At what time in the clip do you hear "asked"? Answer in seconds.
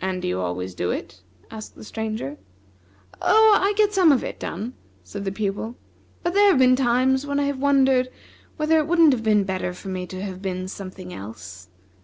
1.52-1.76